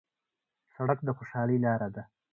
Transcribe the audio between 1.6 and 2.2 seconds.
لاره ده.